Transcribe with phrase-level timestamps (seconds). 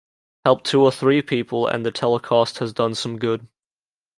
[0.45, 3.45] Help two or three people and the telecast has done some good.